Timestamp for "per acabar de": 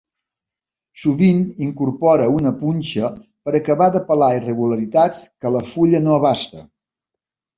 3.49-4.03